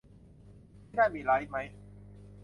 [0.83, 1.57] ที่นั่นมีไลฟ์ไหม